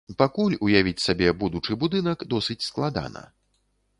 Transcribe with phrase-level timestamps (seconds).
[0.19, 3.21] Пакуль уявіць сабе будучы будынак досыць складана.